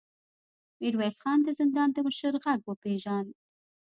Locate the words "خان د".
1.23-1.49